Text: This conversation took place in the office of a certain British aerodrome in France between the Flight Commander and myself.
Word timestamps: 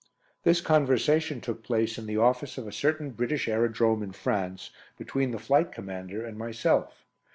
This 0.41 0.61
conversation 0.61 1.41
took 1.41 1.61
place 1.61 1.99
in 1.99 2.07
the 2.07 2.17
office 2.17 2.57
of 2.57 2.65
a 2.65 2.71
certain 2.71 3.11
British 3.11 3.47
aerodrome 3.47 4.01
in 4.01 4.13
France 4.13 4.71
between 4.97 5.29
the 5.29 5.37
Flight 5.37 5.71
Commander 5.71 6.25
and 6.25 6.39
myself. 6.39 7.05